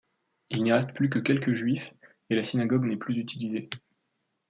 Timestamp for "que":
1.11-1.19